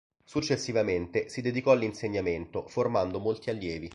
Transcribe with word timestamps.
Successivamente 0.25 1.29
si 1.29 1.41
dedicò 1.41 1.73
all'insegnamento 1.73 2.65
formando 2.67 3.19
molti 3.19 3.51
allievi. 3.51 3.87